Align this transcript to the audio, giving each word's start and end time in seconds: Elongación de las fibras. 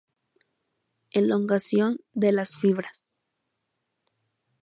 Elongación 1.11 1.99
de 2.13 2.31
las 2.31 2.55
fibras. 2.55 3.03